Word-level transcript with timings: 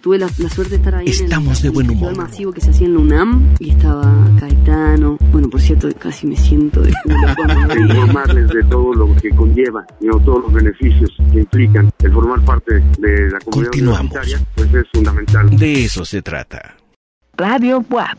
Tuve 0.00 0.18
la, 0.18 0.28
suerte 0.30 0.70
de 0.70 0.76
estar 0.76 0.94
ahí 0.94 1.08
Estamos 1.08 1.60
en 1.60 1.66
el, 1.66 1.72
de 1.72 1.74
buen 1.74 1.90
humor. 1.90 2.16
masivo 2.16 2.52
que 2.52 2.62
se 2.62 2.70
hacía 2.70 2.86
en 2.86 2.94
la 2.94 3.00
UNAM 3.00 3.54
y 3.58 3.72
estaba 3.72 4.10
Caetano. 4.38 5.18
Bueno, 5.30 5.50
por 5.50 5.60
cierto, 5.60 5.88
casi 5.98 6.26
me 6.26 6.36
siento 6.36 6.80
de 6.80 6.94
culo 7.02 7.16
Informarles 7.78 8.48
de 8.48 8.64
todo 8.64 8.94
lo 8.94 9.14
que 9.16 9.28
conlleva, 9.30 9.86
y 10.00 10.08
todos 10.08 10.44
los 10.44 10.52
beneficios 10.54 11.10
que 11.30 11.40
implican 11.40 11.90
el 11.98 12.12
formar 12.12 12.42
parte 12.46 12.76
de 12.98 13.30
la 13.30 13.40
comunidad 13.40 13.70
Continuamos. 13.70 14.12
pues 14.54 14.74
es 14.74 14.86
fundamental. 14.90 15.50
De 15.50 15.84
eso 15.84 16.04
se 16.06 16.22
trata. 16.22 16.76
Radio 17.36 17.84
WAP. 17.90 18.18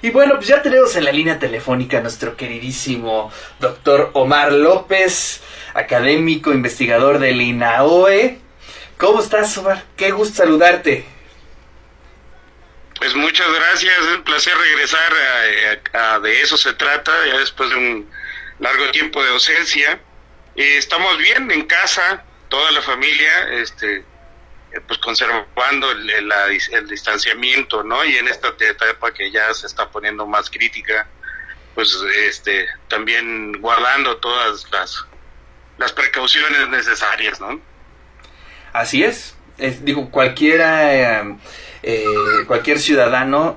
Y 0.00 0.10
bueno, 0.10 0.34
pues 0.36 0.46
ya 0.46 0.62
tenemos 0.62 0.94
en 0.94 1.04
la 1.04 1.12
línea 1.12 1.38
telefónica 1.40 1.98
a 1.98 2.02
nuestro 2.02 2.36
queridísimo 2.36 3.30
doctor 3.58 4.10
Omar 4.12 4.52
López, 4.52 5.42
académico, 5.74 6.52
investigador 6.52 7.18
del 7.18 7.40
INAOE. 7.40 8.43
¿Cómo 8.98 9.20
estás, 9.20 9.58
Omar? 9.58 9.84
Qué 9.96 10.12
gusto 10.12 10.36
saludarte. 10.36 11.04
Pues 12.98 13.14
muchas 13.16 13.52
gracias, 13.52 13.98
es 13.98 14.16
un 14.16 14.22
placer 14.22 14.56
regresar 14.56 15.12
a, 15.92 16.18
De 16.20 16.40
eso 16.40 16.56
se 16.56 16.72
trata, 16.74 17.12
ya 17.26 17.38
después 17.38 17.70
de 17.70 17.76
un 17.76 18.10
largo 18.60 18.90
tiempo 18.92 19.22
de 19.22 19.30
ausencia. 19.30 20.00
Eh, 20.54 20.76
estamos 20.78 21.18
bien 21.18 21.50
en 21.50 21.66
casa, 21.66 22.24
toda 22.48 22.70
la 22.70 22.80
familia, 22.82 23.48
este, 23.50 23.96
eh, 23.96 24.80
pues 24.86 25.00
conservando 25.00 25.90
el, 25.90 26.08
el, 26.08 26.88
distanciamiento, 26.88 27.82
¿no? 27.82 28.04
Y 28.04 28.16
en 28.16 28.28
esta 28.28 28.54
etapa 28.60 29.12
que 29.12 29.30
ya 29.32 29.52
se 29.54 29.66
está 29.66 29.90
poniendo 29.90 30.24
más 30.24 30.48
crítica, 30.48 31.08
pues 31.74 31.92
este, 32.16 32.68
también 32.86 33.60
guardando 33.60 34.18
todas 34.18 34.70
las, 34.70 35.04
las 35.78 35.92
precauciones 35.92 36.68
necesarias, 36.68 37.40
¿no? 37.40 37.73
Así 38.74 39.04
es. 39.04 39.36
digo, 39.84 40.10
cualquiera, 40.10 41.20
eh, 41.20 41.36
eh, 41.84 42.04
cualquier 42.48 42.80
ciudadano 42.80 43.56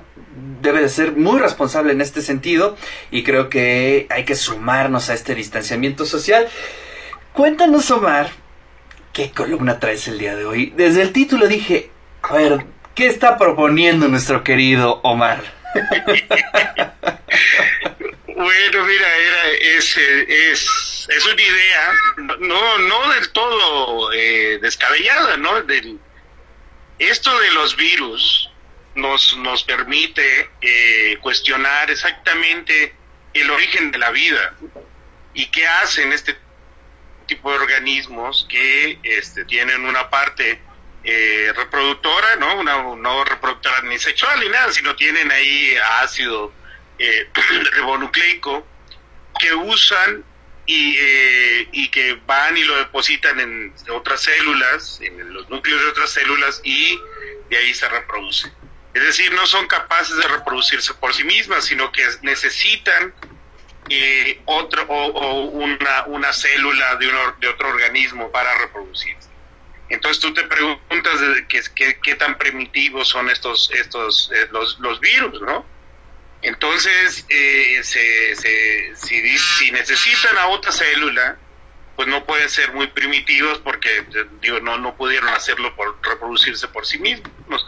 debe 0.62 0.80
de 0.80 0.88
ser 0.88 1.12
muy 1.12 1.40
responsable 1.40 1.92
en 1.92 2.00
este 2.00 2.22
sentido 2.22 2.76
y 3.10 3.24
creo 3.24 3.48
que 3.48 4.06
hay 4.10 4.24
que 4.24 4.36
sumarnos 4.36 5.10
a 5.10 5.14
este 5.14 5.34
distanciamiento 5.34 6.06
social. 6.06 6.46
Cuéntanos, 7.32 7.90
Omar, 7.90 8.30
¿qué 9.12 9.32
columna 9.32 9.80
traes 9.80 10.06
el 10.06 10.20
día 10.20 10.36
de 10.36 10.46
hoy? 10.46 10.72
Desde 10.76 11.02
el 11.02 11.12
título 11.12 11.48
dije, 11.48 11.90
a 12.22 12.34
ver, 12.34 12.64
¿qué 12.94 13.08
está 13.08 13.38
proponiendo 13.38 14.06
nuestro 14.06 14.44
querido 14.44 15.00
Omar? 15.02 15.42
Bueno, 18.38 18.84
mira, 18.84 19.16
era, 19.16 19.78
es, 19.78 19.98
es, 20.28 20.68
es 21.08 21.26
una 21.26 21.42
idea 21.42 21.92
no, 22.40 22.78
no 22.78 23.12
del 23.12 23.28
todo 23.30 24.12
eh, 24.12 24.58
descabellada, 24.60 25.36
¿no? 25.36 25.62
Del, 25.62 25.98
esto 26.98 27.38
de 27.38 27.50
los 27.52 27.76
virus 27.76 28.50
nos, 28.94 29.36
nos 29.38 29.62
permite 29.64 30.50
eh, 30.60 31.18
cuestionar 31.20 31.90
exactamente 31.90 32.94
el 33.32 33.50
origen 33.50 33.90
de 33.90 33.98
la 33.98 34.10
vida 34.10 34.54
y 35.34 35.46
qué 35.46 35.66
hacen 35.66 36.12
este 36.12 36.36
tipo 37.26 37.50
de 37.50 37.58
organismos 37.58 38.46
que 38.48 38.98
este, 39.02 39.44
tienen 39.44 39.84
una 39.84 40.10
parte 40.10 40.60
eh, 41.04 41.52
reproductora, 41.54 42.36
¿no? 42.36 42.58
Una, 42.58 42.82
no 42.96 43.24
reproductora 43.24 43.82
ni 43.82 43.98
sexual 43.98 44.40
ni 44.40 44.48
nada, 44.48 44.72
sino 44.72 44.96
tienen 44.96 45.30
ahí 45.30 45.76
ácido 46.00 46.52
eh, 46.98 47.28
ribonucleico 47.74 48.66
que 49.38 49.54
usan 49.54 50.24
y, 50.68 50.98
eh, 51.00 51.68
y 51.72 51.88
que 51.88 52.20
van 52.26 52.54
y 52.54 52.62
lo 52.62 52.76
depositan 52.76 53.40
en 53.40 53.74
otras 53.90 54.20
células, 54.20 55.00
en 55.00 55.32
los 55.32 55.48
núcleos 55.48 55.80
de 55.80 55.88
otras 55.88 56.10
células 56.10 56.60
y 56.62 57.00
de 57.48 57.56
ahí 57.56 57.72
se 57.72 57.88
reproduce. 57.88 58.52
Es 58.92 59.02
decir, 59.02 59.32
no 59.32 59.46
son 59.46 59.66
capaces 59.66 60.14
de 60.18 60.28
reproducirse 60.28 60.92
por 60.94 61.14
sí 61.14 61.24
mismas, 61.24 61.64
sino 61.64 61.90
que 61.90 62.06
necesitan 62.20 63.14
eh, 63.88 64.42
otro 64.44 64.82
o, 64.82 65.44
una, 65.44 66.04
una, 66.04 66.34
célula 66.34 66.96
de, 66.96 67.06
de 67.40 67.48
otro 67.48 67.68
organismo 67.70 68.30
para 68.30 68.58
reproducirse. 68.58 69.30
Entonces 69.88 70.20
tú 70.20 70.34
te 70.34 70.42
preguntas 70.44 71.18
qué, 71.48 71.98
qué, 72.02 72.14
tan 72.16 72.36
primitivos 72.36 73.08
son 73.08 73.30
estos, 73.30 73.70
estos 73.72 74.30
eh, 74.34 74.48
los, 74.52 74.78
los 74.80 75.00
virus, 75.00 75.40
¿no? 75.40 75.64
Entonces, 76.42 77.24
eh, 77.28 77.80
se, 77.82 78.36
se, 78.36 78.96
si, 78.96 79.38
si, 79.38 79.72
necesitan 79.72 80.38
a 80.38 80.46
otra 80.48 80.70
célula, 80.70 81.36
pues 81.96 82.06
no 82.06 82.24
pueden 82.24 82.48
ser 82.48 82.72
muy 82.72 82.86
primitivos 82.86 83.58
porque 83.58 84.04
digo, 84.40 84.60
no, 84.60 84.78
no 84.78 84.96
pudieron 84.96 85.28
hacerlo 85.30 85.74
por 85.74 85.98
reproducirse 86.02 86.68
por 86.68 86.86
sí 86.86 86.98
mismos. 86.98 87.66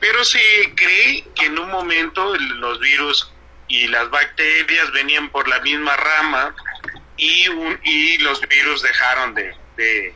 Pero 0.00 0.22
se 0.24 0.40
cree 0.74 1.24
que 1.34 1.46
en 1.46 1.58
un 1.58 1.70
momento 1.70 2.36
los 2.36 2.78
virus 2.78 3.32
y 3.68 3.86
las 3.86 4.10
bacterias 4.10 4.92
venían 4.92 5.30
por 5.30 5.48
la 5.48 5.60
misma 5.60 5.96
rama 5.96 6.54
y, 7.16 7.48
un, 7.48 7.80
y 7.82 8.18
los 8.18 8.40
virus 8.48 8.82
dejaron 8.82 9.34
de, 9.34 9.54
de 9.76 10.14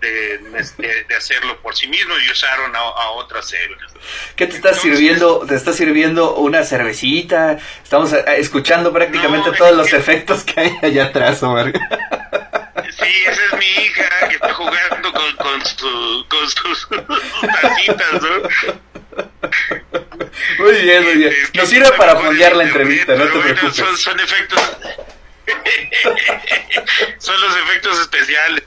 de, 0.00 1.16
hacerlo 1.16 1.60
por 1.62 1.74
sí 1.74 1.86
mismo 1.88 2.14
y 2.18 2.30
usaron 2.30 2.74
a, 2.74 3.10
otras 3.10 3.48
células. 3.48 3.92
¿Qué 4.36 4.46
te 4.46 4.56
está 4.56 4.74
sirviendo? 4.74 5.44
¿Te 5.46 5.54
está 5.54 5.72
sirviendo 5.72 6.34
una 6.36 6.64
cervecita? 6.64 7.58
Estamos 7.82 8.12
eh, 8.12 8.24
escuchando 8.36 8.92
prácticamente 8.92 9.52
todos 9.52 9.76
los 9.76 9.92
efectos 9.92 10.44
que 10.44 10.60
hay 10.60 10.78
allá 10.82 11.04
atrás, 11.06 11.42
Omar. 11.42 11.72
Sí, 12.86 13.12
esa 13.26 13.40
es 13.46 13.58
mi 13.58 13.66
hija 13.66 14.28
que 14.28 14.34
está 14.36 14.54
jugando 14.54 15.12
con, 15.12 15.36
con, 15.36 15.60
con 16.28 16.50
sus 16.50 16.88
tacitas, 17.62 18.12
¿no? 18.22 18.48
Muy 20.58 20.72
bien, 20.82 21.04
muy 21.04 21.14
bien. 21.14 21.34
Nos 21.54 21.68
sirve 21.68 21.90
para 21.92 22.16
fondear 22.16 22.54
la 22.54 22.64
entrevista, 22.64 23.14
no 23.16 23.24
te 23.24 23.38
preocupes. 23.38 23.76
Son, 23.76 23.96
son 23.96 24.20
efectos... 24.20 24.60
son 27.18 27.40
los 27.40 27.56
efectos 27.56 28.00
especiales. 28.00 28.62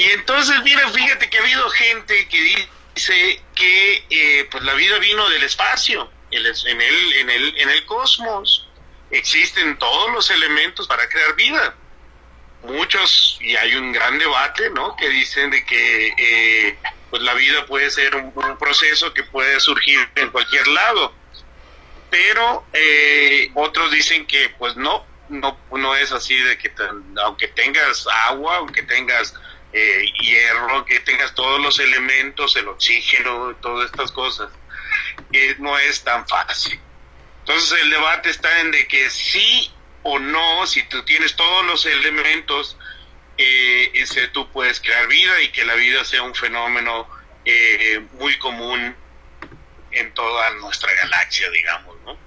Y 0.00 0.04
entonces, 0.12 0.56
mira, 0.62 0.88
fíjate 0.88 1.28
que 1.28 1.36
ha 1.36 1.42
habido 1.42 1.68
gente 1.68 2.26
que 2.28 2.40
dice 2.40 3.42
que 3.54 4.06
eh, 4.08 4.48
pues 4.50 4.64
la 4.64 4.72
vida 4.72 4.98
vino 4.98 5.28
del 5.28 5.42
espacio, 5.42 6.10
en 6.30 6.46
el, 6.46 7.12
en, 7.16 7.28
el, 7.28 7.60
en 7.60 7.68
el 7.68 7.84
cosmos. 7.84 8.66
Existen 9.10 9.78
todos 9.78 10.10
los 10.12 10.30
elementos 10.30 10.88
para 10.88 11.06
crear 11.06 11.34
vida. 11.34 11.74
Muchos, 12.62 13.36
y 13.42 13.54
hay 13.56 13.74
un 13.74 13.92
gran 13.92 14.18
debate, 14.18 14.70
¿no? 14.70 14.96
Que 14.96 15.10
dicen 15.10 15.50
de 15.50 15.66
que 15.66 16.14
eh, 16.16 16.78
pues 17.10 17.20
la 17.20 17.34
vida 17.34 17.66
puede 17.66 17.90
ser 17.90 18.16
un, 18.16 18.32
proceso 18.58 19.12
que 19.12 19.24
puede 19.24 19.60
surgir 19.60 20.08
en 20.14 20.30
cualquier 20.30 20.66
lado. 20.68 21.12
Pero 22.08 22.64
eh, 22.72 23.50
otros 23.54 23.90
dicen 23.90 24.26
que 24.26 24.48
pues 24.58 24.76
no, 24.76 25.04
no, 25.28 25.60
no 25.72 25.94
es 25.94 26.10
así 26.10 26.38
de 26.38 26.56
que 26.56 26.72
aunque 27.22 27.48
tengas 27.48 28.06
agua, 28.28 28.56
aunque 28.56 28.82
tengas 28.82 29.34
eh, 29.72 30.04
hierro, 30.20 30.84
que 30.84 31.00
tengas 31.00 31.34
todos 31.34 31.60
los 31.60 31.78
elementos, 31.78 32.56
el 32.56 32.68
oxígeno, 32.68 33.54
todas 33.56 33.90
estas 33.90 34.10
cosas, 34.12 34.50
eh, 35.32 35.56
no 35.58 35.78
es 35.78 36.02
tan 36.02 36.26
fácil. 36.26 36.78
Entonces 37.40 37.80
el 37.80 37.90
debate 37.90 38.30
está 38.30 38.60
en 38.60 38.70
de 38.70 38.86
que 38.86 39.10
sí 39.10 39.72
o 40.02 40.18
no, 40.18 40.66
si 40.66 40.82
tú 40.84 41.02
tienes 41.04 41.36
todos 41.36 41.64
los 41.66 41.86
elementos, 41.86 42.76
eh, 43.36 43.92
tú 44.32 44.50
puedes 44.52 44.80
crear 44.80 45.06
vida 45.08 45.40
y 45.42 45.50
que 45.50 45.64
la 45.64 45.74
vida 45.74 46.04
sea 46.04 46.22
un 46.22 46.34
fenómeno 46.34 47.08
eh, 47.44 48.00
muy 48.12 48.38
común 48.38 48.94
en 49.92 50.14
toda 50.14 50.50
nuestra 50.54 50.92
galaxia, 50.94 51.50
digamos, 51.50 51.96
¿no? 52.04 52.18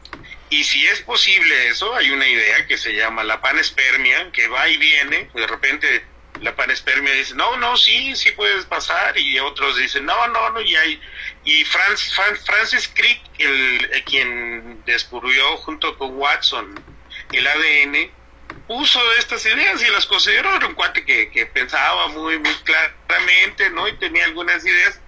Y 0.49 0.63
si 0.63 0.85
es 0.85 1.01
posible 1.01 1.69
eso, 1.69 1.95
hay 1.95 2.11
una 2.11 2.27
idea 2.27 2.67
que 2.67 2.77
se 2.77 2.93
llama 2.93 3.23
la 3.23 3.41
panespermia, 3.41 4.31
que 4.31 4.47
va 4.47 4.67
y 4.67 4.77
viene, 4.77 5.29
de 5.33 5.47
repente 5.47 6.05
la 6.43 6.55
panespermia 6.55 7.13
dice, 7.13 7.33
no, 7.35 7.57
no, 7.57 7.77
sí, 7.77 8.15
sí 8.15 8.31
puedes 8.31 8.65
pasar, 8.65 9.17
y 9.17 9.39
otros 9.39 9.77
dicen, 9.77 10.05
no, 10.05 10.27
no, 10.27 10.49
no, 10.51 10.61
y 10.61 10.75
hay, 10.75 11.01
y 11.45 11.63
Francis 11.65 12.91
Crick, 12.93 13.21
el, 13.39 14.03
quien 14.05 14.83
descubrió 14.85 15.57
junto 15.57 15.97
con 15.97 16.15
Watson 16.17 16.83
el 17.31 17.47
ADN, 17.47 18.11
puso 18.67 18.99
estas 19.13 19.45
ideas 19.45 19.81
y 19.81 19.91
las 19.91 20.05
consideró, 20.05 20.53
era 20.55 20.67
un 20.67 20.75
cuate 20.75 21.05
que, 21.05 21.31
que 21.31 21.45
pensaba 21.45 22.09
muy, 22.09 22.37
muy 22.37 22.53
claramente, 22.63 23.69
¿no? 23.69 23.87
Y 23.87 23.97
tenía 23.97 24.25
algunas 24.25 24.65
ideas, 24.65 24.99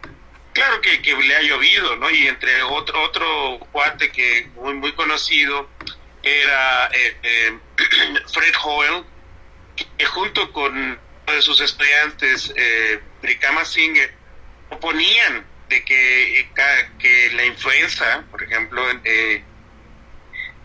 claro 0.53 0.81
que, 0.81 1.01
que 1.01 1.15
le 1.15 1.35
ha 1.35 1.41
llovido, 1.41 1.97
¿no? 1.97 2.09
Y 2.09 2.27
entre 2.27 2.63
otro, 2.63 3.01
otro 3.03 3.59
cuate 3.71 4.11
que 4.11 4.49
muy, 4.55 4.73
muy 4.73 4.93
conocido 4.93 5.69
era 6.23 6.89
eh, 6.93 7.17
eh, 7.21 7.59
Fred 8.33 8.53
Hoyle, 8.63 9.03
que 9.97 10.05
junto 10.05 10.51
con 10.53 11.04
de 11.33 11.41
sus 11.41 11.59
estudiantes, 11.61 12.53
eh, 12.55 12.99
Brikama 13.21 13.65
Singer, 13.65 14.13
oponían 14.69 15.45
de 15.69 15.83
que, 15.83 16.39
eh, 16.39 16.49
que 16.99 17.31
la 17.33 17.45
influenza, 17.45 18.23
por 18.29 18.43
ejemplo, 18.43 18.83
eh, 19.03 19.43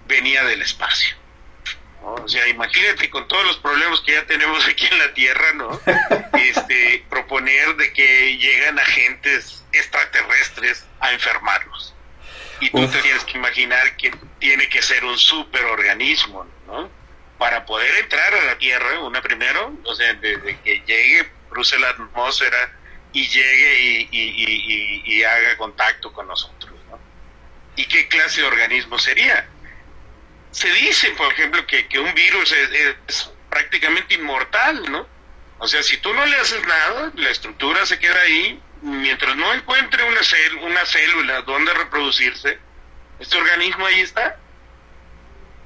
venía 0.07 0.45
del 0.45 0.62
espacio. 0.62 1.17
O 2.03 2.29
sea, 2.29 2.49
imagínate 2.49 3.11
con 3.11 3.29
todos 3.29 3.45
los 3.45 3.59
problemas 3.59 4.01
que 4.01 4.12
ya 4.12 4.25
tenemos 4.27 4.67
aquí 4.67 4.87
en 4.91 4.99
la 4.99 5.12
Tierra, 5.15 5.53
¿no? 5.55 5.81
Este, 6.41 7.05
proponer 7.11 7.77
de 7.77 7.93
que 7.93 8.39
llegan 8.39 8.79
agentes 8.79 9.62
extraterrestres 9.73 10.87
a 10.99 11.12
enfermarlos. 11.12 11.95
Y 12.61 12.71
tú 12.71 12.89
te 12.89 13.01
tienes 13.03 13.25
que 13.25 13.37
imaginar 13.37 13.97
que 13.97 14.12
tiene 14.39 14.69
que 14.69 14.83
ser 14.83 15.05
un 15.05 15.19
superorganismo, 15.19 16.47
¿no? 16.67 16.91
Para 17.41 17.67
poder 17.67 17.93
entrar 17.97 18.33
a 18.33 18.45
la 18.45 18.59
Tierra, 18.59 19.01
una 19.01 19.21
primero, 19.21 19.77
o 19.83 19.95
sea, 19.97 20.15
desde 20.15 20.61
que 20.61 20.83
llegue, 20.87 21.29
cruce 21.49 21.77
la 21.81 21.89
atmósfera 21.89 22.71
y 23.13 23.27
llegue 23.27 23.81
y, 23.81 24.09
y, 24.13 25.03
y, 25.05 25.25
haga 25.25 25.57
contacto 25.57 26.13
con 26.13 26.29
nosotros, 26.29 26.73
¿no? 26.89 27.01
¿Y 27.75 27.87
qué 27.87 28.07
clase 28.07 28.43
de 28.43 28.47
organismo 28.47 28.97
sería? 28.97 29.49
se 30.51 30.71
dice, 30.73 31.11
por 31.13 31.33
ejemplo, 31.33 31.67
que, 31.67 31.87
que 31.87 31.99
un 31.99 32.13
virus 32.15 32.53
es, 32.53 33.31
prácticamente 33.49 34.15
inmortal, 34.15 34.91
¿no? 34.91 35.07
O 35.59 35.69
sea, 35.69 35.83
si 35.83 35.99
tú 35.99 36.13
no 36.15 36.25
le 36.25 36.37
haces 36.37 36.65
nada, 36.67 37.13
la 37.17 37.31
estructura 37.31 37.85
se 37.85 37.99
queda 37.99 38.21
ahí, 38.21 38.61
mientras 38.83 39.37
no 39.37 39.53
encuentre 39.53 40.03
una, 40.05 40.23
cel 40.23 40.57
una 40.57 40.85
célula 40.87 41.43
donde 41.43 41.75
reproducirse, 41.75 42.59
este 43.19 43.37
organismo 43.37 43.87
ahí 43.87 44.01
está. 44.01 44.39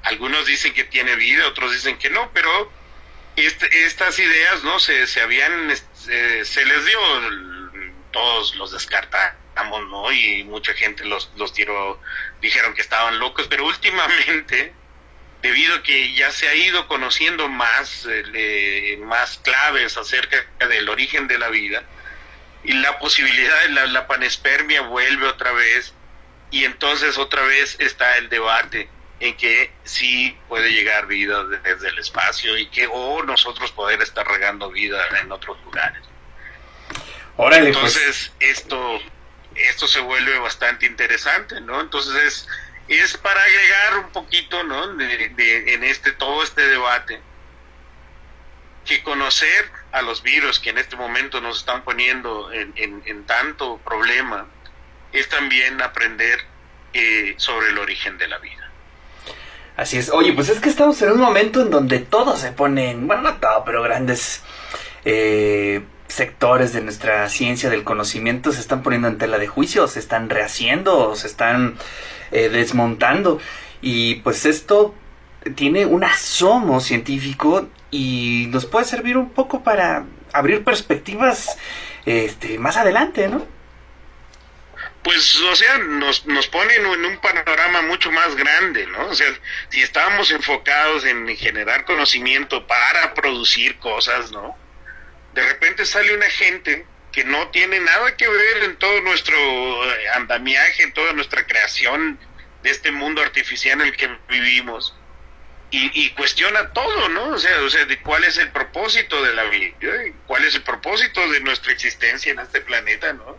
Algunos 0.04 0.46
dicen 0.46 0.74
que 0.74 0.84
tiene 0.84 1.16
vida, 1.16 1.46
otros 1.48 1.72
dicen 1.72 1.96
que 1.98 2.10
no, 2.10 2.30
pero 2.32 2.70
este, 3.36 3.84
estas 3.86 4.18
ideas, 4.18 4.62
¿no? 4.62 4.78
Se, 4.78 5.06
se 5.06 5.20
habían, 5.20 5.72
se, 5.94 6.44
se 6.44 6.64
les 6.64 6.84
dio, 6.84 7.00
todos 8.12 8.54
los 8.56 8.70
descartamos, 8.72 9.88
¿no? 9.88 10.12
Y 10.12 10.44
mucha 10.44 10.74
gente 10.74 11.04
los, 11.06 11.32
los 11.36 11.52
tiró, 11.54 12.00
dijeron 12.42 12.74
que 12.74 12.82
estaban 12.82 13.18
locos, 13.18 13.46
pero 13.48 13.64
últimamente, 13.64 14.74
debido 15.40 15.76
a 15.76 15.82
que 15.82 16.12
ya 16.14 16.30
se 16.30 16.48
ha 16.48 16.54
ido 16.54 16.86
conociendo 16.86 17.48
más, 17.48 18.06
eh, 18.08 18.98
más 19.00 19.40
claves 19.42 19.96
acerca 19.96 20.44
del 20.68 20.88
origen 20.90 21.26
de 21.28 21.38
la 21.38 21.48
vida, 21.48 21.82
y 22.62 22.72
la 22.72 22.98
posibilidad 22.98 23.62
de 23.62 23.68
la, 23.70 23.86
la 23.86 24.06
panespermia 24.06 24.82
vuelve 24.82 25.26
otra 25.26 25.52
vez, 25.52 25.94
y 26.50 26.64
entonces 26.64 27.16
otra 27.16 27.42
vez 27.42 27.76
está 27.80 28.18
el 28.18 28.28
debate 28.28 28.88
en 29.24 29.36
que 29.36 29.72
sí 29.84 30.36
puede 30.48 30.70
llegar 30.70 31.06
vida 31.06 31.44
desde 31.44 31.88
el 31.88 31.98
espacio 31.98 32.58
y 32.58 32.66
que 32.66 32.86
o 32.90 33.22
nosotros 33.22 33.72
poder 33.72 34.02
estar 34.02 34.26
regando 34.26 34.70
vida 34.70 35.02
en 35.20 35.32
otros 35.32 35.56
lugares. 35.64 36.02
Órale, 37.36 37.68
entonces 37.68 38.32
pues. 38.38 38.50
esto 38.58 39.00
esto 39.54 39.86
se 39.86 40.00
vuelve 40.00 40.38
bastante 40.38 40.84
interesante, 40.84 41.60
¿no? 41.62 41.80
Entonces 41.80 42.14
es 42.22 42.48
es 42.86 43.16
para 43.16 43.42
agregar 43.42 43.98
un 44.00 44.10
poquito, 44.10 44.62
¿no? 44.62 44.88
De, 44.88 45.30
de, 45.30 45.72
en 45.72 45.84
este 45.84 46.12
todo 46.12 46.42
este 46.42 46.66
debate 46.68 47.18
que 48.84 49.02
conocer 49.02 49.70
a 49.92 50.02
los 50.02 50.22
virus 50.22 50.60
que 50.60 50.68
en 50.68 50.76
este 50.76 50.96
momento 50.96 51.40
nos 51.40 51.60
están 51.60 51.82
poniendo 51.82 52.52
en, 52.52 52.74
en, 52.76 53.02
en 53.06 53.24
tanto 53.24 53.78
problema 53.78 54.46
es 55.12 55.26
también 55.30 55.80
aprender 55.80 56.44
eh, 56.92 57.34
sobre 57.38 57.70
el 57.70 57.78
origen 57.78 58.18
de 58.18 58.28
la 58.28 58.36
vida. 58.36 58.63
Así 59.76 59.98
es. 59.98 60.10
Oye, 60.10 60.32
pues 60.32 60.48
es 60.48 60.60
que 60.60 60.68
estamos 60.68 61.00
en 61.02 61.12
un 61.12 61.20
momento 61.20 61.60
en 61.60 61.70
donde 61.70 61.98
todo 61.98 62.36
se 62.36 62.52
ponen, 62.52 63.06
bueno, 63.08 63.22
no 63.22 63.34
todo, 63.34 63.64
pero 63.64 63.82
grandes 63.82 64.42
eh, 65.04 65.82
sectores 66.06 66.72
de 66.72 66.80
nuestra 66.80 67.28
ciencia 67.28 67.70
del 67.70 67.82
conocimiento 67.82 68.52
se 68.52 68.60
están 68.60 68.82
poniendo 68.82 69.08
en 69.08 69.18
tela 69.18 69.38
de 69.38 69.48
juicio, 69.48 69.88
se 69.88 69.98
están 69.98 70.30
rehaciendo, 70.30 71.16
se 71.16 71.26
están 71.26 71.76
eh, 72.30 72.48
desmontando. 72.50 73.40
Y 73.82 74.16
pues 74.16 74.46
esto 74.46 74.94
tiene 75.56 75.86
un 75.86 76.04
asomo 76.04 76.80
científico 76.80 77.66
y 77.90 78.46
nos 78.50 78.66
puede 78.66 78.84
servir 78.84 79.16
un 79.16 79.30
poco 79.30 79.62
para 79.62 80.06
abrir 80.32 80.62
perspectivas 80.62 81.58
este, 82.06 82.58
más 82.58 82.76
adelante, 82.76 83.28
¿no? 83.28 83.42
Pues, 85.04 85.38
o 85.42 85.54
sea, 85.54 85.76
nos, 85.78 86.24
nos 86.24 86.48
ponen 86.48 86.84
en 86.86 87.04
un 87.04 87.18
panorama 87.18 87.82
mucho 87.82 88.10
más 88.10 88.34
grande, 88.34 88.86
¿no? 88.86 89.08
O 89.08 89.14
sea, 89.14 89.28
si 89.68 89.82
estábamos 89.82 90.30
enfocados 90.30 91.04
en 91.04 91.36
generar 91.36 91.84
conocimiento 91.84 92.66
para 92.66 93.12
producir 93.12 93.78
cosas, 93.78 94.32
¿no? 94.32 94.56
De 95.34 95.46
repente 95.46 95.84
sale 95.84 96.14
una 96.14 96.30
gente 96.30 96.86
que 97.12 97.22
no 97.22 97.48
tiene 97.48 97.80
nada 97.80 98.16
que 98.16 98.26
ver 98.26 98.64
en 98.64 98.76
todo 98.76 99.02
nuestro 99.02 99.36
eh, 99.36 100.08
andamiaje, 100.14 100.82
en 100.82 100.94
toda 100.94 101.12
nuestra 101.12 101.46
creación 101.46 102.18
de 102.62 102.70
este 102.70 102.90
mundo 102.90 103.20
artificial 103.20 103.82
en 103.82 103.88
el 103.88 103.96
que 103.96 104.08
vivimos. 104.30 104.96
Y, 105.70 105.90
y, 105.92 106.10
cuestiona 106.10 106.72
todo, 106.72 107.08
¿no? 107.08 107.28
O 107.30 107.38
sea, 107.38 107.60
o 107.62 107.68
sea, 107.68 107.84
de 107.84 108.00
cuál 108.00 108.24
es 108.24 108.38
el 108.38 108.50
propósito 108.52 109.22
de 109.22 109.34
la 109.34 109.44
vida, 109.44 109.76
cuál 110.26 110.44
es 110.44 110.54
el 110.54 110.62
propósito 110.62 111.28
de 111.30 111.40
nuestra 111.40 111.72
existencia 111.72 112.32
en 112.32 112.38
este 112.38 112.60
planeta, 112.60 113.12
¿no? 113.12 113.36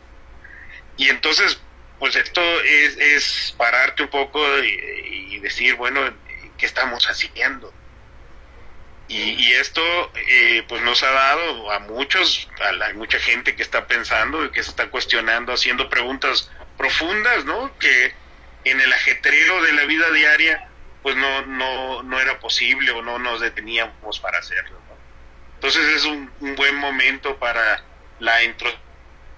Y 0.98 1.10
entonces, 1.10 1.60
pues 2.00 2.16
esto 2.16 2.42
es, 2.62 2.98
es 2.98 3.56
pararte 3.58 4.04
un 4.04 4.10
poco 4.10 4.42
y, 4.60 5.40
decir, 5.40 5.76
bueno, 5.76 6.02
¿qué 6.58 6.66
estamos 6.66 7.06
haciendo? 7.06 7.72
Y, 9.08 9.34
y 9.34 9.52
esto, 9.54 9.84
eh, 10.16 10.64
pues 10.68 10.82
nos 10.82 11.04
ha 11.04 11.12
dado 11.12 11.72
a 11.72 11.80
muchos, 11.80 12.50
a 12.60 12.72
la, 12.72 12.94
mucha 12.94 13.20
gente 13.20 13.56
que 13.56 13.62
está 13.62 13.86
pensando 13.86 14.44
y 14.44 14.50
que 14.50 14.64
se 14.64 14.72
está 14.72 14.88
cuestionando, 14.90 15.54
haciendo 15.54 15.88
preguntas 15.88 16.50
profundas, 16.78 17.46
¿no? 17.46 17.78
Que 17.78 18.14
en 18.64 18.82
el 18.82 18.92
ajetreo 18.92 19.62
de 19.62 19.74
la 19.74 19.86
vida 19.86 20.10
diaria, 20.10 20.68
pues 21.04 21.16
no, 21.16 21.46
no, 21.46 22.02
no 22.02 22.20
era 22.20 22.40
posible 22.40 22.90
o 22.92 23.04
no 23.04 23.20
nos 23.20 23.42
deteníamos 23.42 24.20
para 24.20 24.40
hacerlo, 24.40 24.80
¿no? 24.90 24.96
Entonces 25.56 25.86
es 25.90 26.06
un, 26.06 26.32
un 26.40 26.56
buen 26.56 26.76
momento 26.76 27.38
para 27.38 27.84
la 28.20 28.44
introspección 28.44 28.85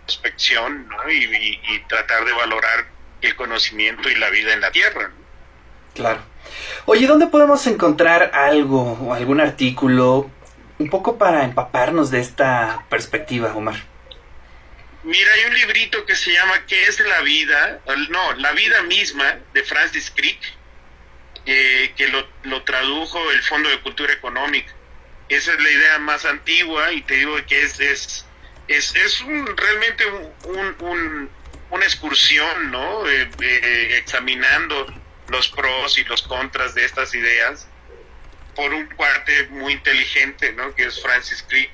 introspección 0.08 0.88
¿no? 0.88 1.12
y, 1.12 1.26
y, 1.26 1.76
y, 1.76 1.80
tratar 1.88 2.24
de 2.24 2.32
valorar 2.32 2.88
el 3.22 3.36
conocimiento 3.36 4.10
y 4.10 4.16
la 4.16 4.30
vida 4.30 4.54
en 4.54 4.62
la 4.62 4.72
Tierra. 4.72 5.10
¿no? 5.10 5.16
Claro. 5.94 6.22
Oye, 6.86 7.08
¿dónde 7.08 7.28
podemos 7.28 7.68
encontrar 7.68 8.32
algo 8.34 8.94
o 8.94 9.14
algún 9.14 9.42
artículo 9.42 10.32
un 10.80 10.90
poco 10.90 11.18
para 11.18 11.44
empaparnos 11.44 12.10
de 12.10 12.22
esta 12.22 12.86
perspectiva, 12.90 13.54
Omar? 13.54 13.76
Mira, 15.04 15.34
hay 15.34 15.46
un 15.46 15.54
librito 15.56 16.06
que 16.06 16.16
se 16.16 16.32
llama 16.32 16.66
¿Qué 16.68 16.86
es 16.86 17.00
la 17.00 17.22
vida? 17.22 17.80
No, 18.10 18.34
La 18.34 18.52
vida 18.54 18.82
misma 18.84 19.38
de 19.54 19.64
Francis 19.64 20.12
Crick, 20.16 20.40
eh, 21.46 21.94
que 21.96 22.08
lo, 22.08 22.28
lo 22.44 22.64
tradujo 22.64 23.32
el 23.32 23.42
Fondo 23.44 23.70
de 23.70 23.82
Cultura 23.82 24.14
Económica. 24.14 24.72
Esa 25.30 25.54
es 25.54 25.62
la 25.62 25.70
idea 25.70 26.00
más 26.00 26.26
antigua 26.26 26.94
y 26.94 27.02
te 27.02 27.16
digo 27.16 27.36
que 27.48 27.64
es, 27.64 27.80
es 27.80 28.27
es, 28.68 28.96
es 28.96 29.22
un, 29.22 29.56
realmente 29.56 30.06
un, 30.44 30.76
un, 30.80 31.30
una 31.70 31.86
excursión, 31.86 32.72
¿no? 32.72 33.08
Eh, 33.08 33.30
eh, 33.42 33.98
examinando 33.98 34.86
los 35.30 35.50
pros 35.50 35.98
y 35.98 36.04
los 36.06 36.22
contras 36.24 36.74
de 36.74 36.86
estas 36.86 37.14
ideas 37.14 37.68
por 38.56 38.74
un 38.74 38.88
cuate 38.88 39.48
muy 39.50 39.74
inteligente, 39.74 40.52
¿no? 40.54 40.74
Que 40.74 40.86
es 40.86 41.02
Francis 41.02 41.46
Crick 41.48 41.70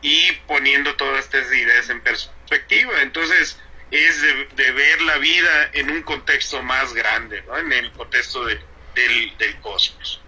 y 0.00 0.32
poniendo 0.46 0.94
todas 0.94 1.24
estas 1.24 1.52
ideas 1.52 1.90
en 1.90 2.00
perspectiva. 2.00 3.02
Entonces, 3.02 3.58
es 3.90 4.22
de, 4.22 4.72
ver 4.72 5.02
la 5.02 5.18
vida 5.18 5.70
en 5.72 5.90
un 5.90 6.02
contexto 6.02 6.62
más 6.62 6.94
grande, 6.94 7.42
¿no? 7.42 7.58
En 7.58 7.72
el 7.72 7.90
contexto 7.92 8.44
de, 8.44 8.60
del, 8.94 9.36
del 9.38 9.56
cosmos. 9.60 10.22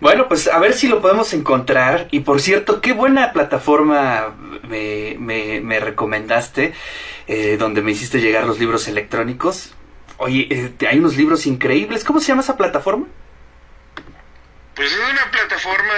Bueno, 0.00 0.28
pues 0.28 0.46
a 0.46 0.58
ver 0.60 0.74
si 0.74 0.86
lo 0.86 1.00
podemos 1.00 1.32
encontrar. 1.32 2.08
Y 2.10 2.20
por 2.20 2.40
cierto, 2.40 2.80
qué 2.80 2.92
buena 2.92 3.32
plataforma 3.32 4.34
me, 4.62 5.16
me, 5.18 5.60
me 5.60 5.80
recomendaste, 5.80 6.72
eh, 7.26 7.56
donde 7.58 7.82
me 7.82 7.92
hiciste 7.92 8.20
llegar 8.20 8.44
los 8.44 8.60
libros 8.60 8.86
electrónicos. 8.86 9.74
Oye, 10.18 10.46
eh, 10.50 10.86
hay 10.88 10.98
unos 10.98 11.16
libros 11.16 11.46
increíbles. 11.46 12.04
¿Cómo 12.04 12.20
se 12.20 12.28
llama 12.28 12.42
esa 12.42 12.56
plataforma? 12.56 13.06
Pues 14.74 14.92
es 14.92 14.98
una 14.98 15.28
plataforma, 15.32 15.92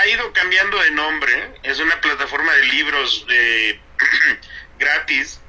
ha 0.00 0.08
ido 0.08 0.32
cambiando 0.32 0.82
de 0.82 0.90
nombre. 0.90 1.52
Es 1.62 1.78
una 1.78 2.00
plataforma 2.00 2.52
de 2.52 2.64
libros 2.64 3.26
eh, 3.30 3.80
gratis. 4.78 5.40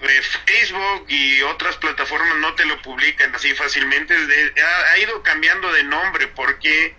Facebook 0.00 1.06
y 1.08 1.40
otras 1.42 1.78
plataformas 1.78 2.36
no 2.36 2.54
te 2.54 2.66
lo 2.66 2.80
publican 2.82 3.34
así 3.34 3.54
fácilmente. 3.54 4.14
Ha, 4.14 4.92
ha 4.92 4.98
ido 4.98 5.22
cambiando 5.22 5.72
de 5.72 5.82
nombre 5.84 6.28
porque 6.28 6.94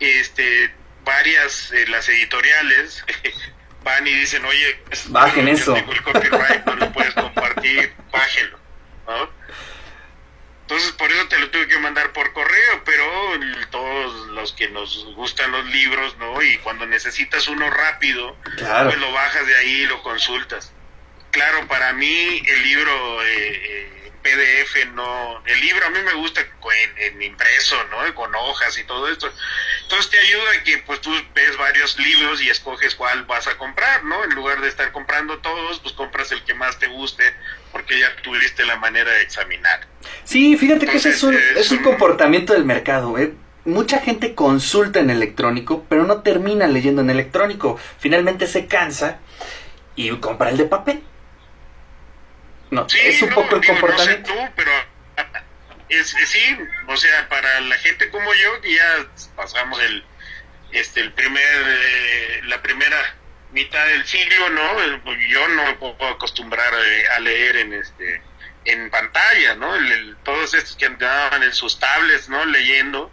este 0.00 0.74
varias 1.04 1.72
eh, 1.72 1.86
las 1.88 2.08
editoriales 2.08 3.04
van 3.84 4.06
y 4.06 4.12
dicen 4.12 4.44
oye 4.44 4.80
bajen 5.08 5.46
yo, 5.46 5.52
eso 5.52 5.74
tengo 5.74 5.92
el 5.92 6.02
copyright 6.02 6.64
no 6.66 6.74
lo 6.74 6.92
puedes 6.92 7.14
compartir 7.14 7.94
bájelo 8.12 8.58
¿no? 9.06 9.30
entonces 10.62 10.92
por 10.92 11.10
eso 11.10 11.26
te 11.28 11.38
lo 11.38 11.50
tuve 11.50 11.66
que 11.66 11.78
mandar 11.78 12.12
por 12.12 12.32
correo 12.32 12.82
pero 12.84 13.04
todos 13.70 14.28
los 14.28 14.52
que 14.52 14.68
nos 14.68 15.06
gustan 15.14 15.50
los 15.50 15.64
libros 15.66 16.16
no 16.18 16.42
y 16.42 16.58
cuando 16.58 16.86
necesitas 16.86 17.48
uno 17.48 17.70
rápido 17.70 18.36
claro. 18.56 18.90
pues 18.90 19.00
lo 19.00 19.12
bajas 19.12 19.46
de 19.46 19.56
ahí 19.56 19.82
y 19.82 19.86
lo 19.86 20.02
consultas 20.02 20.72
claro 21.30 21.66
para 21.68 21.92
mí 21.94 22.42
el 22.44 22.62
libro 22.62 23.22
eh, 23.22 23.28
eh, 23.28 23.97
PDF, 24.18 24.86
no, 24.94 25.42
el 25.44 25.60
libro 25.60 25.86
a 25.86 25.90
mí 25.90 25.98
me 26.04 26.14
gusta 26.14 26.40
en, 26.40 27.14
en, 27.14 27.22
impreso, 27.22 27.76
¿no? 27.90 28.14
Con 28.14 28.34
hojas 28.34 28.78
y 28.78 28.84
todo 28.84 29.08
esto. 29.08 29.30
Entonces 29.82 30.10
te 30.10 30.18
ayuda 30.18 30.52
a 30.58 30.64
que 30.64 30.78
pues 30.78 31.00
tú 31.00 31.10
ves 31.34 31.56
varios 31.56 31.98
libros 31.98 32.42
y 32.42 32.50
escoges 32.50 32.94
cuál 32.94 33.24
vas 33.24 33.46
a 33.46 33.56
comprar, 33.56 34.04
¿no? 34.04 34.24
En 34.24 34.34
lugar 34.34 34.60
de 34.60 34.68
estar 34.68 34.92
comprando 34.92 35.38
todos, 35.38 35.80
pues 35.80 35.94
compras 35.94 36.30
el 36.32 36.42
que 36.44 36.54
más 36.54 36.78
te 36.78 36.88
guste 36.88 37.24
porque 37.72 37.98
ya 37.98 38.14
tuviste 38.22 38.64
la 38.64 38.76
manera 38.76 39.10
de 39.10 39.22
examinar. 39.22 39.80
Sí, 40.24 40.56
fíjate 40.56 40.86
que 40.86 40.96
ese 40.96 41.10
es 41.10 41.22
un, 41.22 41.34
es 41.34 41.70
un 41.70 41.78
comportamiento 41.78 42.52
del 42.52 42.64
mercado, 42.64 43.18
¿eh? 43.18 43.32
Mucha 43.64 44.00
gente 44.00 44.34
consulta 44.34 45.00
en 45.00 45.10
electrónico, 45.10 45.84
pero 45.88 46.04
no 46.04 46.22
termina 46.22 46.66
leyendo 46.66 47.02
en 47.02 47.10
electrónico. 47.10 47.78
Finalmente 47.98 48.46
se 48.46 48.66
cansa 48.66 49.18
y 49.94 50.10
compra 50.16 50.48
el 50.50 50.56
de 50.56 50.64
papel. 50.64 51.02
No, 52.70 52.86
es 52.92 53.22
un 53.22 53.30
poco 53.30 53.56
el 53.56 53.66
comportamiento. 53.66 54.34
No 54.34 54.40
sé 54.40 54.46
tú, 54.46 54.52
pero 54.56 54.70
es, 55.88 56.10
sí, 56.26 56.58
o 56.86 56.96
sea, 56.96 57.28
para 57.28 57.60
la 57.60 57.76
gente 57.76 58.10
como 58.10 58.32
yo 58.34 58.60
que 58.60 58.74
ya 58.74 59.06
pasamos 59.36 59.80
el 59.82 60.04
este 60.72 61.00
el 61.00 61.12
primer 61.12 61.42
eh, 61.44 62.40
la 62.44 62.60
primera 62.60 63.16
mitad 63.52 63.86
del 63.86 64.04
siglo, 64.04 64.50
¿no? 64.50 64.82
Eh, 64.82 65.00
pues 65.02 65.18
yo 65.28 65.48
no 65.48 65.64
me 65.64 65.74
puedo 65.74 65.96
acostumbrar 66.06 66.72
eh, 66.74 67.04
a 67.16 67.20
leer 67.20 67.56
en 67.56 67.72
este 67.72 68.22
en 68.64 68.90
pantalla, 68.90 69.54
¿no? 69.54 69.72
todos 70.24 70.52
estos 70.52 70.76
que 70.76 70.84
andaban 70.84 71.42
en 71.42 71.54
sus 71.54 71.78
tablets, 71.78 72.28
¿no? 72.28 72.44
Leyendo 72.44 73.10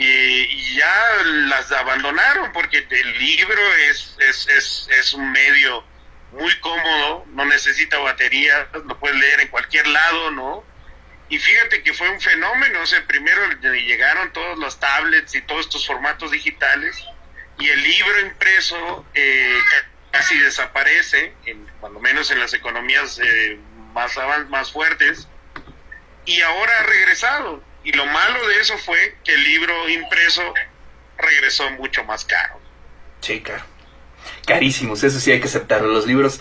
y, 0.00 0.74
ya 0.76 1.22
las 1.24 1.70
abandonaron 1.72 2.52
porque 2.52 2.86
el 2.88 3.18
libro 3.18 3.74
es, 3.90 4.16
es, 4.18 4.48
es, 4.48 4.88
es 4.90 5.14
un 5.14 5.30
medio 5.30 5.84
muy 6.32 6.58
cómodo, 6.60 7.26
no 7.32 7.44
necesita 7.44 7.98
batería, 7.98 8.68
lo 8.72 8.98
puedes 8.98 9.16
leer 9.16 9.40
en 9.40 9.48
cualquier 9.48 9.86
lado, 9.88 10.30
¿no? 10.30 10.64
Y 11.28 11.38
fíjate 11.38 11.82
que 11.82 11.92
fue 11.92 12.08
un 12.08 12.20
fenómeno, 12.20 12.80
o 12.80 12.86
sea, 12.86 13.04
primero 13.06 13.40
llegaron 13.72 14.32
todos 14.32 14.58
los 14.58 14.78
tablets 14.80 15.34
y 15.34 15.42
todos 15.42 15.66
estos 15.66 15.86
formatos 15.86 16.32
digitales 16.32 17.04
y 17.58 17.68
el 17.68 17.82
libro 17.82 18.20
impreso 18.20 19.06
eh, 19.14 19.58
casi 20.10 20.38
desaparece, 20.38 21.32
en, 21.46 21.66
cuando 21.78 22.00
menos 22.00 22.30
en 22.30 22.40
las 22.40 22.52
economías 22.54 23.20
eh, 23.22 23.58
más, 23.92 24.16
más 24.48 24.72
fuertes, 24.72 25.28
y 26.24 26.40
ahora 26.42 26.80
ha 26.80 26.82
regresado. 26.84 27.62
Y 27.84 27.92
lo 27.92 28.06
malo 28.06 28.46
de 28.48 28.60
eso 28.60 28.76
fue 28.78 29.16
que 29.24 29.32
el 29.32 29.44
libro 29.44 29.88
impreso 29.88 30.52
regresó 31.16 31.70
mucho 31.72 32.04
más 32.04 32.24
caro. 32.24 32.60
Sí, 33.20 33.40
claro 33.40 33.69
carísimos, 34.46 35.02
eso 35.02 35.20
sí 35.20 35.32
hay 35.32 35.40
que 35.40 35.48
aceptarlo. 35.48 35.88
Los 35.88 36.06
libros, 36.06 36.40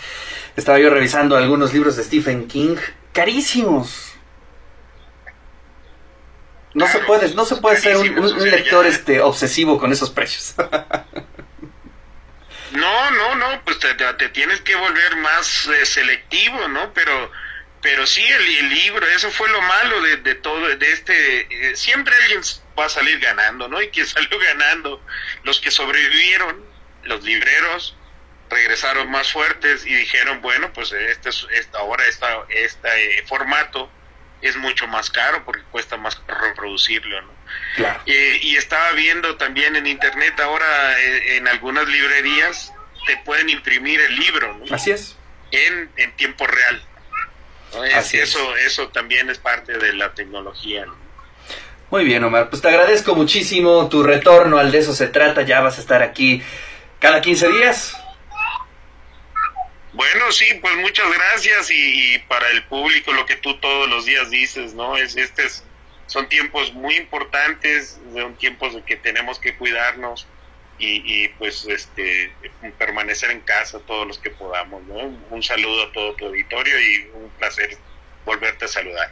estaba 0.56 0.79
yo 0.79 0.89
revisando 0.89 1.38
algunos 1.38 1.74
libros 1.74 1.96
de 1.96 2.03
Stephen 2.03 2.48
King, 2.48 2.75
carísimos. 3.13 4.10
No 6.74 6.88
se 6.88 7.00
puede, 7.00 7.34
no 7.34 7.46
se 7.46 7.56
puede 7.58 7.77
ser 7.77 7.98
un, 7.98 8.50
lector 8.50 8.86
este 8.86 9.22
obsesivo 9.22 9.79
con 9.79 9.91
esos 9.91 10.12
precios. 10.12 10.53
no, 12.72 13.12
no, 13.12 13.36
no, 13.36 13.62
pues 13.65 13.79
te, 13.79 13.96
tienes 14.29 14.62
que 14.62 14.75
volver 14.75 15.15
más 15.18 15.68
eh, 15.68 15.86
selectivo, 15.86 16.68
¿no? 16.68 16.94
Pero, 16.94 17.32
pero 17.82 18.06
sí 18.06 18.24
el, 18.24 18.70
libro, 18.70 19.08
eso 19.08 19.32
fue 19.32 19.50
lo 19.50 19.62
malo 19.62 20.01
de, 20.01 20.36
todo, 20.36 20.68
de 20.68 20.91
este, 20.91 21.48
eh, 21.50 21.75
siempre 21.75 22.13
alguien 22.15 22.41
va 22.77 22.86
a 22.86 22.89
salir 22.89 23.20
ganando, 23.20 23.68
¿no? 23.68 23.82
Y 23.82 23.89
quien 23.89 24.06
salió 24.08 24.38
ganando, 24.38 25.03
los 25.44 25.60
que 25.60 25.72
sobrevivieron, 25.72 26.68
los 27.03 27.24
libreros 27.24 27.96
regresaron 28.50 29.10
más 29.12 29.32
fuertes 29.32 29.86
y 29.86 29.94
dijeron, 29.94 30.41
bueno, 30.41 30.72
pues 30.74 30.91
este, 30.91 31.29
este 31.29 31.77
ahora 31.77 32.06
esta, 32.08 32.27
este 32.50 33.24
formato 33.27 33.89
es 34.41 34.56
mucho 34.56 34.88
más 34.88 35.10
caro 35.10 35.44
porque 35.46 35.62
cuesta 35.72 35.98
más 35.98 36.20
reproducirlo, 36.27 37.22
¿no? 37.22 37.39
y 38.06 38.56
estaba 38.56 38.91
viendo 38.91 39.36
también 39.38 39.75
en 39.75 39.88
internet 39.88 40.39
ahora 40.39 41.00
eh, 41.00 41.38
en, 41.38 41.48
algunas 41.48 41.88
librerías 41.88 42.72
te 43.08 43.18
pueden 43.18 43.50
imprimir 43.50 44.00
el 44.00 44.15
libro, 44.15 44.56
¿no? 44.58 44.75
Así 44.75 44.91
es. 44.91 45.18
En, 45.51 45.89
en 45.98 46.12
tiempo 46.15 46.46
real. 46.46 46.84
Así 47.96 48.18
eso, 48.18 48.56
eso 48.58 48.89
también 48.89 49.29
es 49.29 49.38
parte 49.38 49.77
de 49.77 49.94
la 49.94 50.13
tecnología, 50.13 50.86
Muy 51.89 52.03
bien, 52.03 52.24
Omar. 52.24 52.50
Pues 52.50 52.62
te 52.62 52.68
agradezco 52.68 53.15
muchísimo 53.15 53.89
tu 53.89 54.03
retorno 54.03 54.58
al 54.58 54.72
de 54.72 54.79
eso 54.79 54.94
se 54.94 55.08
trata. 55.08 55.44
Ya 55.44 55.62
vas 55.62 55.77
a 55.77 55.82
estar 55.82 56.01
aquí 56.01 56.44
cada 57.00 57.22
15 57.22 57.50
días. 57.50 57.98
Bueno, 59.94 60.32
sí, 60.32 60.46
pues 60.62 60.75
muchas 60.77 61.12
gracias 61.12 61.72
y, 61.72 62.20
para 62.27 62.50
el 62.51 62.63
público 62.65 63.12
lo 63.12 63.25
que 63.25 63.36
tú 63.36 63.58
todos 63.60 63.89
los 63.89 64.06
días 64.06 64.29
dices, 64.29 64.74
¿no? 64.74 64.96
Es 64.98 65.18
este 65.18 65.48
son 66.06 66.27
tiempos 66.27 66.74
muy 66.74 66.96
importantes, 66.96 68.00
son 68.13 68.36
tiempos 68.36 68.74
de 68.74 68.82
que 68.84 68.96
tenemos 68.96 69.39
que 69.39 69.56
cuidarnos 69.56 70.27
y, 70.79 71.27
pues 71.38 71.65
este 71.65 72.32
permanecer 72.77 73.32
en 73.32 73.41
casa 73.41 73.79
todos 73.86 74.08
los 74.08 74.18
que 74.18 74.29
podamos, 74.29 74.82
¿no? 74.84 74.96
Un 75.29 75.44
saludo 75.44 75.84
a 75.84 75.91
todo 75.91 76.13
tu 76.13 76.27
auditorio 76.27 76.79
y 76.79 77.10
un 77.13 77.29
placer 77.38 77.77
volverte 78.25 78.65
a 78.65 78.68
saludar. 78.70 79.12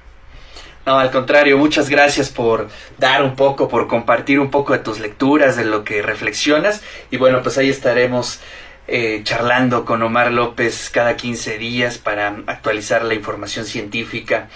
No, 0.88 1.00
al 1.00 1.12
contrario, 1.12 1.58
muchas 1.58 1.90
gracias 1.90 2.30
por 2.30 2.70
dar 2.98 3.22
un 3.22 3.36
poco, 3.36 3.68
por 3.68 3.90
compartir 3.90 4.40
un 4.40 4.50
poco 4.50 4.72
de 4.72 4.80
tus 4.80 5.00
lecturas, 5.00 5.58
de 5.58 5.66
lo 5.66 5.84
que 5.84 6.02
reflexionas. 6.02 6.82
Y 7.12 7.18
bueno, 7.18 7.44
pues 7.44 7.58
ahí 7.58 7.70
estaremos 7.70 8.40
eh, 8.88 9.20
charlando 9.26 9.84
con 9.84 10.02
Omar 10.02 10.32
López 10.32 10.90
cada 10.90 11.18
15 11.18 11.58
días 11.58 11.98
para 11.98 12.38
actualizar 12.48 13.04
la 13.04 13.16
información 13.16 13.66
científica 13.66 14.48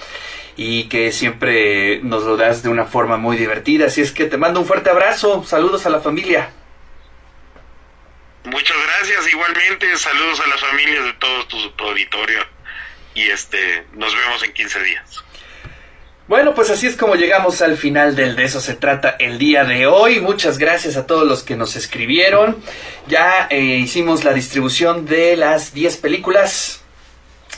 y 0.56 0.86
que 0.86 1.12
siempre 1.12 2.00
nos 2.02 2.24
lo 2.24 2.38
das 2.38 2.64
de 2.64 2.70
una 2.70 2.86
forma 2.86 3.18
muy 3.18 3.36
divertida. 3.36 3.88
Así 3.88 4.00
es 4.00 4.14
que 4.14 4.24
te 4.24 4.38
mando 4.38 4.62
un 4.62 4.66
fuerte 4.66 4.90
abrazo, 4.90 5.44
saludos 5.44 5.86
a 5.86 5.90
la 5.90 6.00
familia. 6.00 6.50
Muchas 8.46 8.78
gracias, 8.88 9.28
igualmente 9.28 9.98
saludos 9.98 10.40
a 10.40 10.48
las 10.48 10.62
familias 10.62 11.04
de 11.04 11.14
todo 11.14 11.46
tu 11.46 11.84
auditorio 11.84 12.40
y 13.16 13.24
este 13.24 13.86
nos 13.96 14.16
vemos 14.16 14.42
en 14.44 14.54
15 14.54 14.82
días. 14.82 15.26
Bueno, 16.28 16.54
pues 16.54 16.70
así 16.70 16.88
es 16.88 16.96
como 16.96 17.16
llegamos 17.16 17.62
al 17.62 17.78
final 17.78 18.16
del 18.16 18.36
de 18.36 18.46
eso 18.46 18.62
se 18.62 18.76
trata 18.76 19.16
el 19.20 19.38
día 19.38 19.66
de 19.66 19.88
hoy. 19.88 20.22
Muchas 20.22 20.58
gracias 20.58 20.96
a 20.96 21.06
todos 21.06 21.28
los 21.28 21.44
que 21.44 21.56
nos 21.56 21.76
escribieron. 21.76 22.58
Ya 23.08 23.48
eh, 23.50 23.60
hicimos 23.60 24.24
la 24.24 24.34
distribución 24.34 25.06
de 25.06 25.36
las 25.36 25.74
10 25.74 25.98
películas 25.98 26.82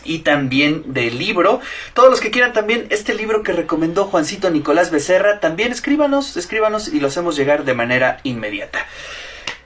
y 0.05 0.19
también 0.19 0.93
del 0.93 1.19
libro. 1.19 1.61
Todos 1.93 2.09
los 2.09 2.19
que 2.19 2.31
quieran 2.31 2.53
también 2.53 2.87
este 2.89 3.13
libro 3.13 3.43
que 3.43 3.53
recomendó 3.53 4.05
Juancito 4.05 4.49
Nicolás 4.49 4.91
Becerra, 4.91 5.39
también 5.39 5.71
escríbanos, 5.71 6.37
escríbanos 6.37 6.87
y 6.87 6.99
lo 6.99 7.07
hacemos 7.09 7.35
llegar 7.35 7.65
de 7.65 7.73
manera 7.73 8.19
inmediata. 8.23 8.87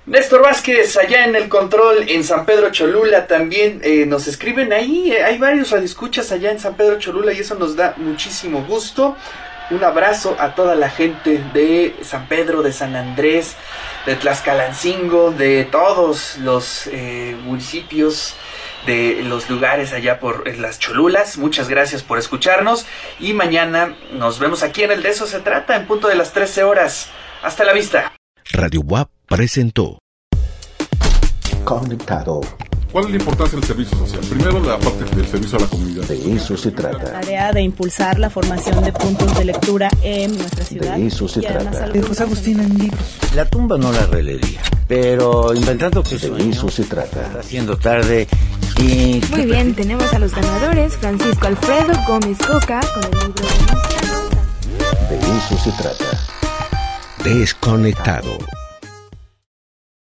Néstor 0.08 0.42
Vázquez, 0.42 0.96
allá 0.96 1.26
en 1.26 1.36
el 1.36 1.50
control 1.50 2.06
en 2.08 2.24
San 2.24 2.46
Pedro 2.46 2.72
Cholula, 2.72 3.28
también 3.28 3.82
eh, 3.84 4.06
nos 4.06 4.26
escriben 4.28 4.72
ahí. 4.72 5.12
Eh, 5.12 5.22
hay 5.22 5.38
varios 5.38 5.70
radioescuchas 5.72 6.32
allá 6.32 6.50
en 6.50 6.62
San 6.62 6.76
Pedro 6.76 6.98
Cholula 6.98 7.34
y 7.34 7.40
eso 7.40 7.56
nos 7.56 7.76
da 7.76 7.94
muchísimo 7.98 8.64
gusto. 8.64 9.18
Un 9.70 9.84
abrazo 9.84 10.38
a 10.40 10.56
toda 10.56 10.76
la 10.76 10.90
gente 10.90 11.44
de 11.54 11.94
San 12.04 12.30
Pedro, 12.30 12.64
de 12.64 12.72
San 12.72 12.96
Andrés, 12.96 13.58
de 14.06 14.16
Tlaxcalancingo, 14.16 15.32
de 15.32 15.66
todos 15.66 16.38
los 16.38 16.88
eh, 16.88 17.36
municipios, 17.44 18.34
de 18.86 19.24
los 19.24 19.50
lugares 19.50 19.92
allá 19.92 20.22
por 20.22 20.48
las 20.56 20.80
Cholulas. 20.80 21.38
Muchas 21.38 21.68
gracias 21.68 22.02
por 22.02 22.18
escucharnos 22.18 22.86
y 23.20 23.34
mañana 23.34 23.98
nos 24.14 24.40
vemos 24.40 24.64
aquí 24.64 24.84
en 24.84 24.92
el 24.92 25.04
De 25.04 25.10
eso 25.10 25.28
se 25.28 25.42
trata, 25.42 25.76
en 25.76 25.86
punto 25.86 26.08
de 26.08 26.16
las 26.16 26.32
13 26.32 26.64
horas. 26.64 27.10
Hasta 27.44 27.66
la 27.66 27.74
vista. 27.74 28.14
Radio 28.54 28.80
WAP 28.80 29.17
presentó 29.28 30.00
Conectado. 31.66 32.40
¿Cuál 32.94 33.06
es 33.06 33.12
la 33.12 33.18
importancia 33.18 33.60
del 33.60 33.68
servicio 33.68 33.98
social? 33.98 34.22
Primero, 34.30 34.64
la 34.64 34.80
parte 34.80 35.04
del 35.14 35.28
servicio 35.28 35.58
a 35.58 35.62
la 35.62 35.68
comunidad. 35.68 36.06
De 36.06 36.34
eso 36.34 36.56
se 36.56 36.72
trata. 36.72 36.98
La 37.12 37.20
tarea 37.20 37.52
de 37.52 37.62
impulsar 37.62 38.18
la 38.18 38.30
formación 38.30 38.82
de 38.86 38.94
puntos 38.94 39.38
de 39.38 39.44
lectura 39.44 39.90
en 40.02 40.38
nuestra 40.38 40.64
ciudad. 40.64 40.96
De 40.96 41.08
eso 41.08 41.28
se 41.28 41.42
trata. 41.42 41.90
De 41.90 42.02
José 42.02 42.24
Agustín 42.24 42.62
en 42.62 42.78
libros. 42.78 43.02
La 43.36 43.44
tumba 43.44 43.78
no 43.78 43.92
la 43.92 44.06
releería, 44.06 44.62
pero 44.88 45.54
inventando 45.54 46.02
que 46.02 46.18
De 46.18 46.50
eso 46.50 46.70
se 46.70 46.86
trata. 46.86 47.38
haciendo 47.38 47.76
tarde 47.76 48.30
y... 48.82 49.22
Muy 49.32 49.46
bien, 49.46 49.76
tenemos 49.76 50.12
a 50.14 50.20
los 50.20 50.34
ganadores. 50.34 50.96
Francisco 50.96 51.48
Alfredo 51.48 51.94
Gómez 52.08 52.38
Coca 52.38 52.80
con 52.94 53.04
el 53.04 53.12
libro 53.12 53.44
de 55.10 55.18
De 55.18 55.38
eso 55.38 55.58
se 55.62 55.72
trata. 55.74 56.06
Desconectado 57.26 58.38